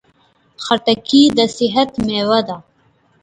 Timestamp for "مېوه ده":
2.05-2.57